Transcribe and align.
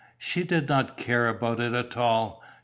She 0.17 0.43
did 0.43 0.67
not 0.67 0.97
care 0.97 1.27
about 1.27 1.59
it 1.59 1.95
all. 1.95 2.41